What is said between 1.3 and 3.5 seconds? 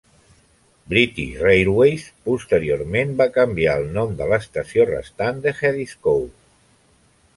Railways posteriorment va